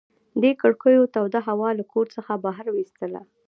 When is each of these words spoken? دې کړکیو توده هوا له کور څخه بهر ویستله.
دې 0.41 0.51
کړکیو 0.61 1.11
توده 1.15 1.39
هوا 1.49 1.69
له 1.79 1.83
کور 1.91 2.05
څخه 2.15 2.33
بهر 2.45 2.65
ویستله. 2.71 3.21